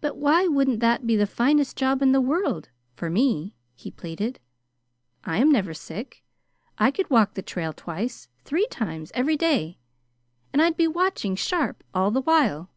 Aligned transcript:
"But 0.00 0.16
why 0.16 0.46
wouldn't 0.46 0.80
that 0.80 1.06
be 1.06 1.16
the 1.16 1.26
finest 1.26 1.76
job 1.76 2.00
in 2.00 2.12
the 2.12 2.20
world 2.22 2.70
for 2.94 3.10
me?" 3.10 3.54
he 3.74 3.90
pleaded. 3.90 4.40
"I 5.22 5.36
am 5.36 5.52
never 5.52 5.74
sick. 5.74 6.24
I 6.78 6.90
could 6.90 7.10
walk 7.10 7.34
the 7.34 7.42
trail 7.42 7.74
twice, 7.74 8.28
three 8.44 8.66
times 8.68 9.12
every 9.14 9.36
day, 9.36 9.76
and 10.50 10.62
I'd 10.62 10.78
be 10.78 10.88
watching 10.88 11.36
sharp 11.36 11.84
all 11.92 12.10
the 12.10 12.22
while." 12.22 12.70